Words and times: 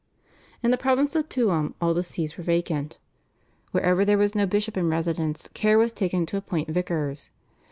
In 0.63 0.71
the 0.71 0.79
province 0.79 1.15
of 1.15 1.29
Tuam 1.29 1.75
all 1.79 1.93
the 1.93 2.01
Sees 2.01 2.35
were 2.35 2.43
vacant. 2.43 2.97
Wherever 3.69 4.03
there 4.03 4.17
was 4.17 4.33
no 4.33 4.47
bishop 4.47 4.75
in 4.75 4.89
residence 4.89 5.47
care 5.53 5.77
was 5.77 5.93
taken 5.93 6.25
to 6.25 6.37
appoint 6.37 6.69
vicars. 6.69 7.29